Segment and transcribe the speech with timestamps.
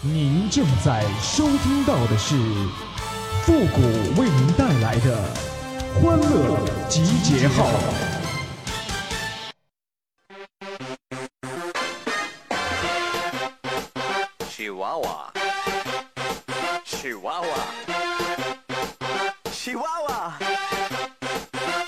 [0.00, 2.36] 您正在收听到的是
[3.42, 3.80] 复古
[4.20, 5.18] 为您带来的
[5.94, 6.56] 欢乐
[6.88, 7.68] 集结号。
[14.48, 15.32] 喜娃娃，
[16.84, 17.48] 喜娃娃，
[19.50, 20.38] 喜娃娃，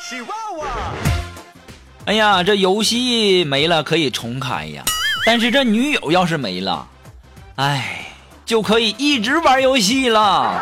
[0.02, 0.66] 喜娃娃。
[2.06, 4.82] 哎呀，这游戏没了可以重开呀，
[5.24, 6.88] 但是这女友要是没了，
[7.54, 7.99] 哎，
[8.50, 10.60] 就可以一直玩游戏了。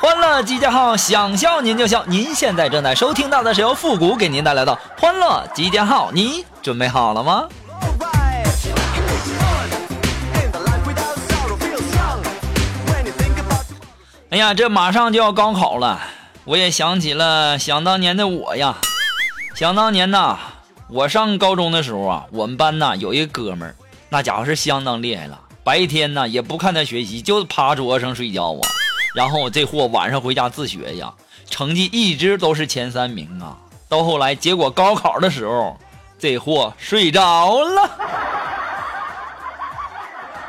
[0.00, 2.02] 欢乐集结号，想笑您就笑。
[2.06, 7.46] 您现在正在收听到的是由复古给您带来的欢乐集结号，你准备好了吗？
[14.30, 16.00] 哎呀，这马上就要高考了，
[16.44, 18.76] 我也想起了想当年的我呀。
[19.54, 20.38] 想当年呐，
[20.88, 23.76] 我上高中的时候啊，我们班呐有一个哥们儿，
[24.08, 25.38] 那家伙是相当厉害了。
[25.64, 28.60] 白天呢也不看他学习，就趴桌上睡觉啊。
[29.14, 31.12] 然后这货晚上回家自学呀，
[31.48, 33.56] 成绩一直都是前三名啊。
[33.88, 35.76] 到后来结果高考的时候，
[36.18, 37.90] 这货睡着了。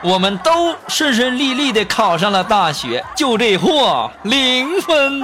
[0.04, 5.22] 我们都顺顺利利的考上了大学，就这货零分。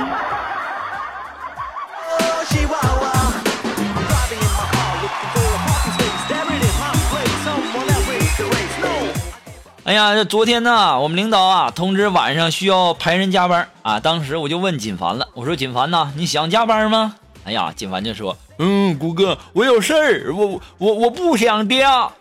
[9.83, 17.15] 哎呀，这昨天呢，我们领导啊通知晚上需要排人加班啊，当时我就问锦凡了，我说锦凡呐，你想加班吗？
[17.45, 22.11] 哎呀，锦凡就说，嗯，谷哥，我有事儿，我我我不想加。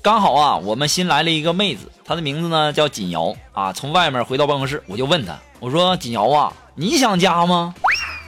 [0.00, 3.70] 刚好啊，我们新来了一个妹子，她的名字呢叫锦瑶啊。
[3.72, 7.74] 从外面回到办公室，我就问她，我说锦瑶啊，你想加吗？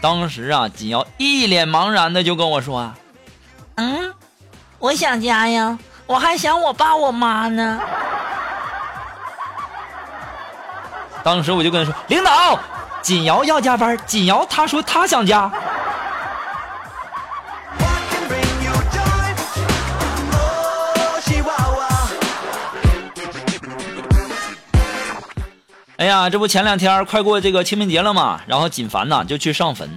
[0.03, 2.93] 当时啊，锦瑶一脸茫然的就跟我说，
[3.77, 4.13] 嗯，
[4.79, 7.81] 我想加呀，我还想我爸我妈呢。
[11.23, 12.59] 当时我就跟他说：“领导，
[13.01, 15.51] 锦瑶要加班，锦瑶她说她想加。
[25.97, 29.89] 哎呀，这不前两天快过这个清明节了嘛，然后锦凡呐就去上坟，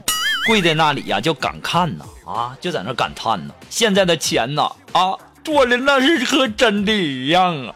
[0.47, 5.11] 跪在那里呀就感叹呐啊，就在那感叹呐，现在的钱呐啊
[5.47, 7.73] 做的那是和真的一样啊，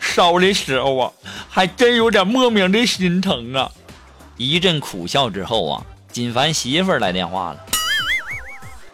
[0.00, 1.12] 烧的时候啊
[1.48, 3.70] 还真有点莫名的心疼啊。
[4.36, 7.60] 一阵苦笑之后啊，锦凡媳妇儿来电话了。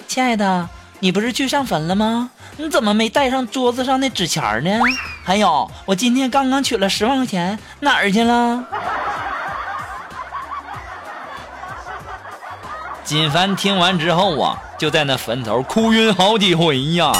[0.06, 0.68] 亲爱的，
[1.00, 2.28] 你不是去上坟了吗？
[2.58, 4.78] 你怎么没带上桌子上的纸钱儿呢？
[5.24, 8.62] 还有，我今天刚刚取了十万块钱，哪儿去了？
[13.02, 17.10] 锦凡听完之后啊，就在那坟头哭晕好几回呀。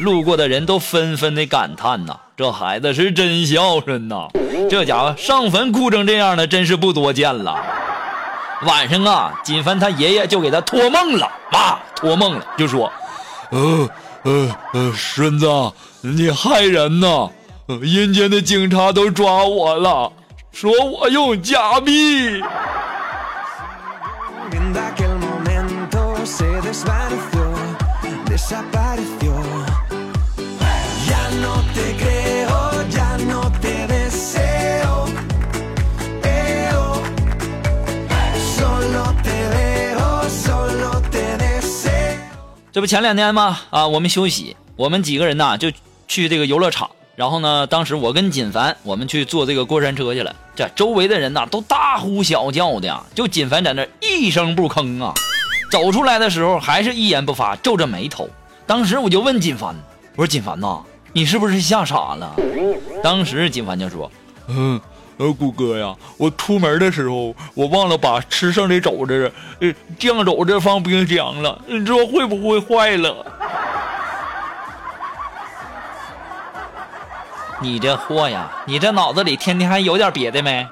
[0.00, 4.28] 路过的人都纷纷的感叹呐：“这孩子是真孝顺呐！
[4.68, 7.56] 这家伙上坟哭成这样的，真是不多见了。”
[8.66, 12.90] 晚上啊，锦凡他爷爷就给他托梦了啊，托梦了，就说
[13.52, 13.88] ：“呃
[14.22, 15.46] 呃呃，孙子，
[16.00, 17.28] 你害人呐！
[17.82, 20.12] 阴间的警察都抓我了，
[20.50, 22.42] 说我用假币。”
[42.72, 43.58] 这不前两天吗？
[43.70, 45.72] 啊，我们休息，我们几个人呐就
[46.06, 46.88] 去这个游乐场。
[47.16, 50.32] 然后呢，当时我跟锦凡，我们去坐这个过山车去了。
[50.54, 55.12] 这周围的人呐都大呼小叫的，就锦凡在那一声不吭啊。
[55.72, 58.30] 走出来的时候还是一言不发，皱着眉头。
[58.68, 59.74] 当时我就问锦凡，
[60.14, 60.80] 我说锦凡呐，
[61.12, 62.36] 你是不是吓傻了？
[63.02, 64.08] 当时锦凡就说，
[64.46, 64.80] 嗯。
[65.20, 73.14] 呃，谷歌呀，我出门的时候我忘了把吃剩的肘子，呃，酱肘子放冰箱了，你说会不会坏了？
[77.60, 80.66] 你这货呀，你这脑子里天天还有点别的没？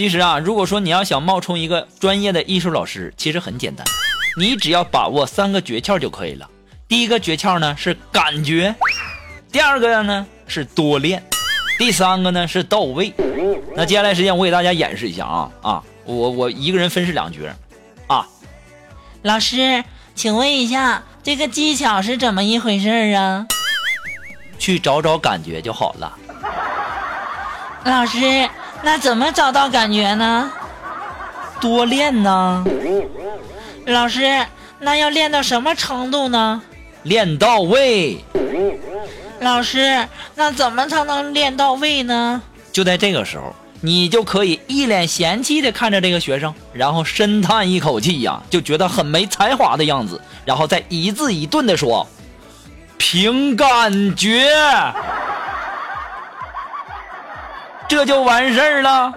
[0.00, 3.86] 其实啊，如果说你要想冒充一个专业的艺术老师，其实很简单，
[4.38, 6.48] 你只要把握三个诀窍就可以了。
[6.88, 8.74] 第一个诀窍呢是感觉，
[9.52, 11.22] 第二个呢是多练，
[11.76, 13.12] 第三个呢是到位。
[13.76, 17.40] 那接下来时间我给大家演示一下啊啊，我我一个人分饰两角
[18.06, 18.26] 啊。
[19.20, 23.46] 老师，请问一下，这个技巧是怎么一回事儿啊？
[24.58, 26.16] 去找找感觉就好了。
[27.84, 28.48] 老师，
[28.82, 30.50] 那怎么找到感觉呢？
[31.60, 32.64] 多练呢。
[33.86, 34.46] 老师，
[34.78, 36.62] 那要练到什么程度呢？
[37.02, 38.24] 练到位。
[39.40, 42.40] 老师，那怎么才能练到位呢？
[42.72, 52.06] 就在这个时候，你就可以一脸嫌弃的看着这个学生，然后深叹一口气呀，就觉得很没才华的样子，然后再一字一顿的说
[52.96, 54.50] ：“凭感觉。”
[57.90, 59.12] 这就完事儿了。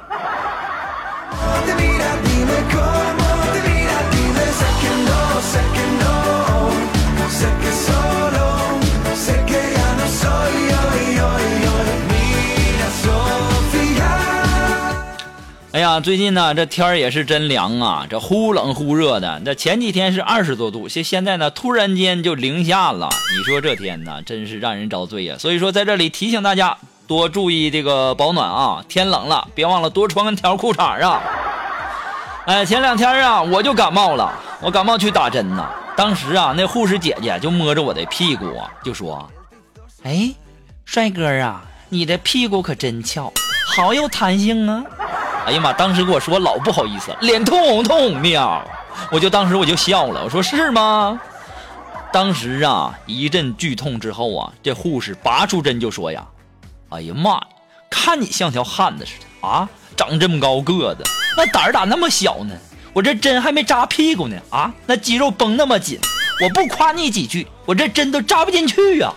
[15.74, 23.08] 哎呀最近呢这天儿也是真凉啊这忽冷忽热的那前几天是二十多度现现在呢突然间就零下了。
[23.38, 25.36] 你说这天呐真是让人遭罪呀。
[25.38, 26.76] 所以说在这里提醒大家
[27.08, 31.22] 多注意这个保暖啊，天冷了，别忘了多穿个条裤衩啊。
[32.46, 35.66] 哎，前两天啊，我就感冒了，我感冒去打针呢。
[35.96, 39.30] 当时啊，那护士姐姐就摸着我的屁股啊，就说
[40.04, 40.34] 哎，
[40.86, 43.32] 帅哥啊，你的屁股可真翘，
[43.76, 44.84] 好有弹性啊！
[45.46, 45.74] 哎呀妈！
[45.74, 48.64] 当时给我说老不好意思了，脸通红通红的呀，
[49.12, 51.20] 我就当时我就笑了，我说是吗？
[52.12, 56.26] 当时啊，一阵剧痛之后啊，这护士拔出针就说呀
[56.94, 57.48] ：“哎呀妈呀，
[57.90, 59.68] 看你像条汉子似的啊，
[59.98, 61.04] 长这么高个子，
[61.36, 62.56] 那胆儿咋那么小呢？
[62.94, 66.00] 我这针还没扎屁股呢啊，那肌肉绷那么紧，
[66.44, 69.12] 我不夸你几句，我这针都扎不进去呀、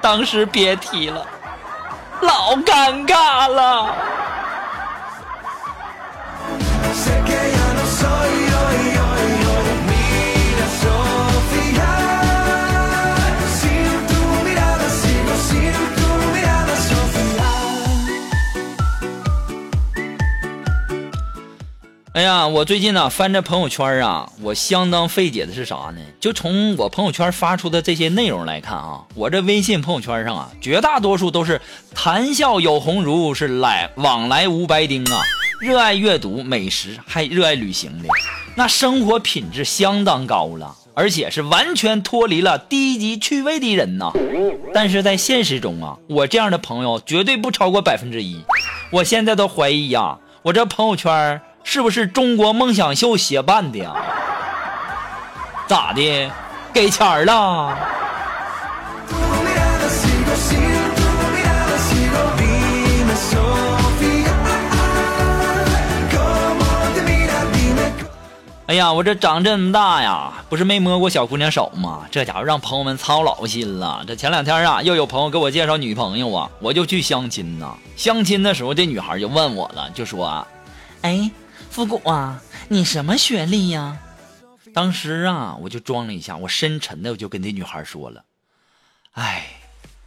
[0.00, 1.26] 当时别提了。
[2.20, 3.94] 老尴尬了。
[22.14, 26.00] 哎呀，我最近呢翻着朋友圈啊，我相当费解的是啥呢？
[26.20, 31.60] 就从我朋友圈发出的这些内容来看啊，我这微信朋友圈上啊，绝大多数都是
[31.92, 35.22] 谈笑有鸿儒，是来往来无白丁啊，
[35.60, 38.08] 热爱阅读、美食，还热爱旅行的，
[38.54, 44.12] 那生活品质相当高了，而且是完全脱离了低级趣味的人呐。
[44.72, 48.40] 但是在现实中啊，我这样的朋友绝对不超过百分之一。
[48.92, 53.92] 我现在都怀疑呀、我这朋友圈是不是中国梦想秀协办的呀？
[55.66, 56.30] 咋的？
[56.72, 57.76] 给钱儿了？
[68.66, 72.00] 哎呀，我这长这么大呀，不是没摸过小姑娘手吗？
[72.10, 74.02] 这家伙让朋友们操老心了。
[74.06, 77.74] 这前两天啊，又有朋友给我介绍女朋友啊，我就去相亲呐。
[77.96, 80.46] 相亲的时候，这女孩就问我了，就说，
[81.02, 81.30] 哎，
[81.74, 83.98] 复古啊，你什么学历呀？
[84.72, 88.24] 当时啊，我就装了一下，我深沉的我就跟这女孩说了，
[89.14, 89.44] 哎，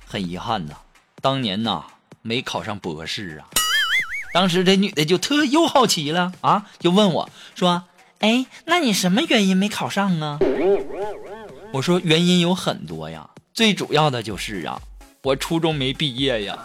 [0.06, 0.76] 很遗憾呐，
[1.22, 1.84] 当年呐
[2.22, 3.52] 没考上博士啊。
[4.34, 7.84] 当时这女的就特又好奇了啊，就问我说，
[8.20, 10.40] 哎，那你什么原因没考上啊？
[11.74, 14.82] 我说原因有很多呀，最主要的就是啊，
[15.22, 16.58] 我初中没毕业呀。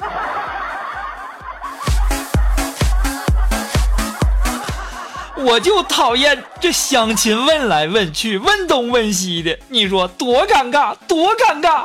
[5.42, 11.84] 我就讨厌这相亲问来问去，问东问西的，你说多尴尬，多尴尬。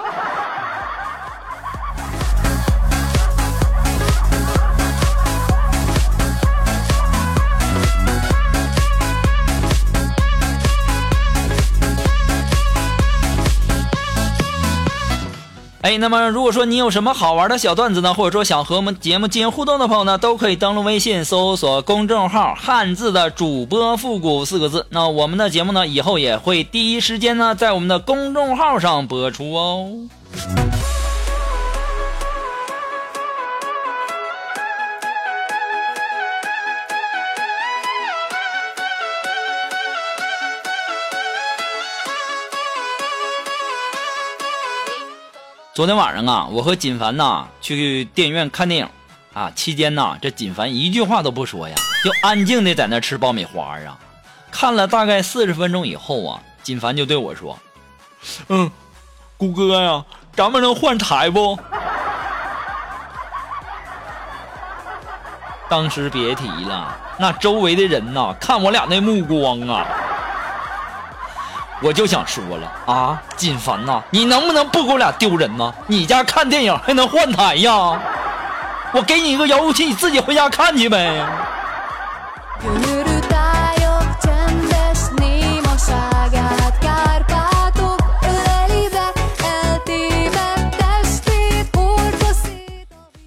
[15.87, 24.85] 哎，那么如果说你有什么好玩的小段子呢，或者说想和我们节目进行互动的朋友呢，都可以登录微信搜索公众号“汉字的主播复古”四个字。
[24.89, 29.87] 那我们的节目呢，以后也会第一时间呢在我们的公众号上播出哦。
[45.77, 48.89] 昨天晚上啊，我和锦凡呐去电影院看电影，
[49.31, 53.99] 啊，期间呐，这锦凡一句话都不说呀，就安静的在那吃爆米花啊。
[54.49, 57.59] 看了大概四十分钟以后啊，锦凡就对我说
[58.49, 58.71] ：“嗯，
[59.37, 60.03] 谷歌呀，
[60.33, 61.55] 咱们能换台不？”
[65.69, 69.85] 当时别提了，那周围的人呐，看我俩那目光啊。
[71.81, 75.73] 我就想说了啊，锦凡呐，你能不能不给我俩丢人呢？
[75.85, 77.71] 你家看电影还能换台呀？
[78.93, 81.23] 我给你一个遥控器，你自己回家看去呗。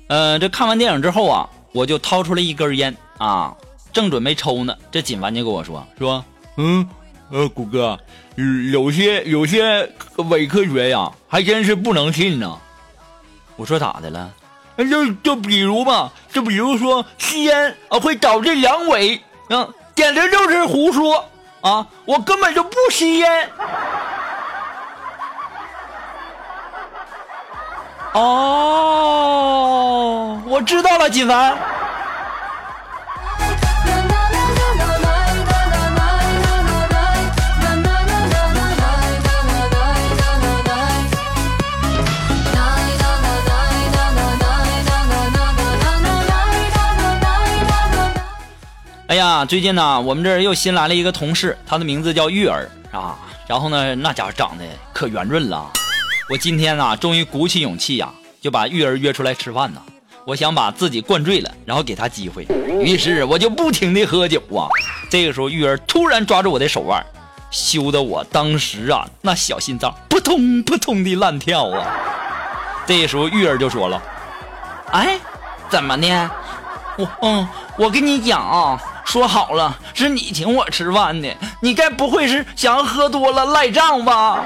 [0.09, 3.54] 呃，这看完电影之后啊，我就掏出了一根烟啊，
[3.92, 6.25] 正准备抽呢，这锦凡就跟我说说，
[6.57, 6.88] 嗯，
[7.31, 7.99] 呃，谷哥，
[8.73, 9.89] 有些有些
[10.29, 12.59] 伪科学呀，还真是不能信呢。
[13.57, 14.31] 我说咋的了？
[14.77, 21.25] 就就比如吧，就比如说吸烟啊会导致阳痿，啊，简直就是胡说
[21.61, 21.87] 啊！
[22.07, 23.51] 我根本就不吸烟。
[28.15, 28.23] 哦，
[30.47, 31.57] 我知道了，锦凡。
[49.11, 53.19] 哎呀，最近呢，我们这儿又新来了一个同事，他的名字叫玉儿啊。
[53.49, 55.69] 然后呢，那家伙长得可圆润了。
[56.29, 58.09] 我今天呢，终于鼓起勇气呀、
[58.40, 59.83] 就把玉儿约出来吃饭呢。
[60.25, 62.47] 我想把自己灌醉了，然后给他机会。
[62.79, 64.71] 于是我就不停地喝酒啊。
[65.11, 67.05] 这个时候，玉儿突然抓住我的手腕，
[67.50, 71.85] 羞得我当时啊，那小心脏扑通扑通的乱跳啊。
[72.87, 74.00] 这个时候，玉儿就说了。
[74.93, 75.19] 哎，
[75.69, 76.31] 怎么的？
[76.97, 84.40] 我嗯，我跟你讲啊，说好了是你请我吃饭的，你该不会是想喝多了赖账吧？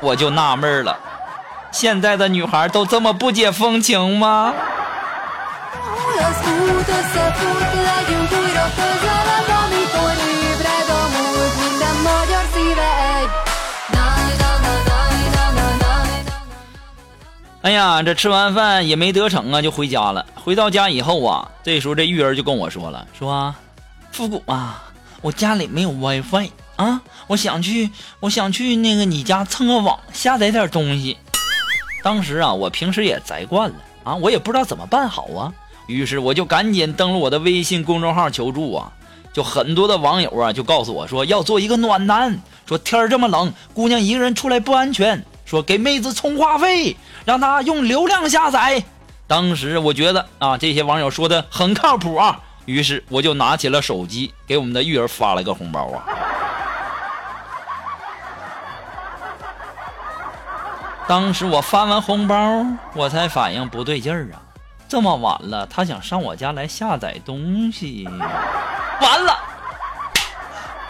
[0.00, 0.98] 我就纳闷了，
[1.70, 4.52] 现在的女孩都这么不解风情吗？
[17.62, 20.24] 哎呀，这吃完饭也没得逞啊，就回家了。
[20.34, 23.54] 回到家以后啊，这时候这玉儿就跟我说了，说
[24.12, 24.82] ：“复古啊，
[25.20, 27.90] 我家里没有 WiFi 啊，我想去，
[28.20, 31.18] 我想去那个你家蹭个网，下载点东西。”
[32.02, 35.52] 当时啊，我平时也宅惯了啊，我也不知道怎么办好啊，
[35.86, 38.90] 于是我就赶紧登录我的微信公众号求助啊。
[39.34, 48.84] 就很多的网友啊，就告诉我说要做一个暖男，说天这么冷，姑娘一个人出来不安全，说给妹子充话费，让她用流量下载。
[49.26, 56.06] 当时我觉得啊，这些网友说的很靠谱啊，于是我就拿起了手机，给我们的玉儿发了个红包啊。
[61.08, 62.64] 当时我发完红包，
[62.94, 64.38] 我才反应不对劲儿啊，
[64.88, 68.08] 这么晚了，他想上我家来下载东西，
[69.00, 69.36] 完了，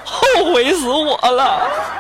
[0.04, 1.99] 后悔死我了。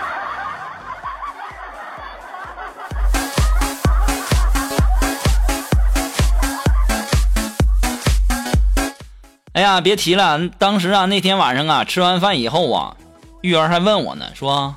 [9.60, 12.96] 哎呀，别提了，当时啊，那天晚上啊，吃完饭以后啊，
[13.42, 14.74] 玉儿还问我呢，说：“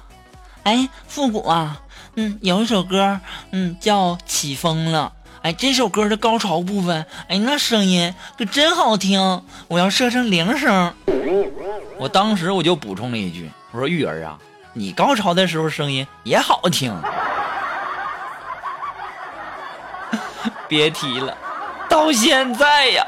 [0.64, 1.80] 哎，复古啊，
[2.16, 3.22] 嗯，有一首歌，
[3.52, 5.14] 嗯，叫《起风了》。
[5.42, 10.94] 哎，这首歌的高潮部分，哎，那声音可真好听，我要设成铃声。
[11.98, 14.38] ”我当时我就补充了一句，我说：“玉儿啊，
[14.74, 16.94] 你高潮的时候声音也好听。
[20.68, 21.38] ”别提了，
[21.88, 23.08] 到现在呀。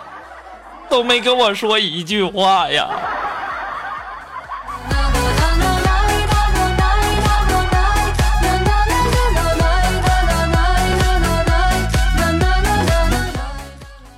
[0.90, 2.88] 都没跟我说一句话呀！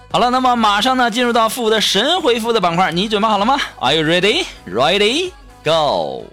[0.09, 4.45] 好了，那么马上呢，进入到复古的神回复的板块，你准备好了吗？Are you ready?
[4.65, 5.31] Ready?
[5.63, 6.25] Go!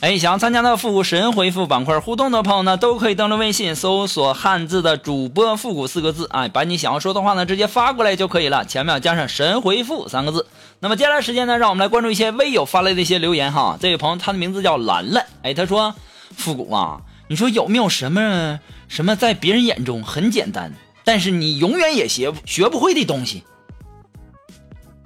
[0.00, 10.46] 哎，想要参加到复古神回复板块互动的朋友呢，都可以登录微信搜索汉字的主播复古四个字，哎，把你想要说的话呢直接发过来就可以了，前面要加上神回复三个字。
[10.78, 13.76] 那么接下来时间呢，让我们来关注一些微友发来的一些留言哈。
[13.78, 15.94] 这位朋友他的名字叫兰兰，哎，他说
[16.34, 20.72] 复古啊，你说有没有什么什么在别人眼中很简单，
[21.04, 23.44] 但是你永远也学学不会的东西？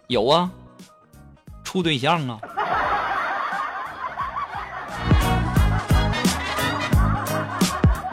[0.07, 0.53] 有啊，
[1.65, 2.39] 处对象啊。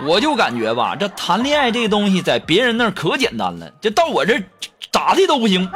[0.04, 4.42] 我就感觉吧这谈恋爱这东西在别人那可简单了这到我这
[4.92, 5.70] 咋的都不行。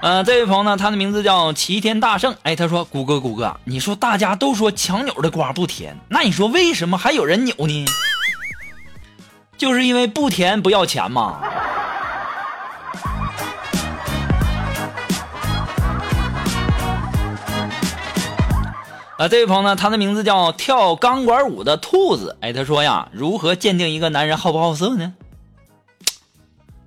[0.00, 2.34] 嗯这位朋友呢他的名字叫齐天大圣。
[2.42, 7.84] 哎他说谷哥谷哥你说大家都说强扭的瓜不甜那你说为什么还有人扭呢？
[9.56, 11.40] 就是因为不甜不要钱嘛。
[19.18, 22.36] 啊，这位朋友呢，他的名字叫跳钢管舞的兔子。
[22.40, 25.12] 哎，他说呀，如何鉴定一个男人好不好色呢？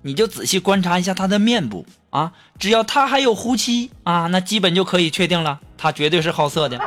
[0.00, 6.80] 你就仔细观察一下他的面部啊，只要他还有胡妻啊，那基本就可以确定了，他绝对是好色的。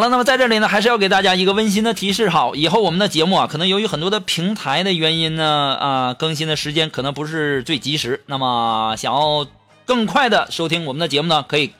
[0.00, 8.22] 好了，那么在这里呢，还是要给大家一个温馨的提示好，以后我们的节目啊，可能由于很多的平台的原因呢，啊，更新的时间可能不是最及时。
[8.24, 9.46] 那么想要
[9.84, 11.72] 更快的收听我们的节目呢，可以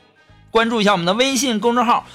[0.51, 2.05] 关注一下我们的微信公众号。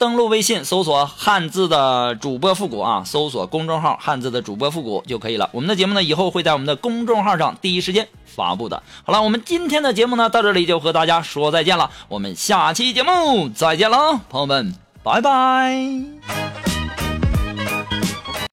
[0.00, 5.50] 登录微信，搜索汉字的主播复古啊，搜索公众号汉字的主播复古就可以了。
[5.52, 8.82] 我们的节目呢，以后会在我们的公众号上第一时间发布的。
[9.04, 11.90] 好了，我们今天的节目呢，到这里就和大家说再见了。
[12.08, 16.59] 我们下期节目再见了，朋友们，拜拜。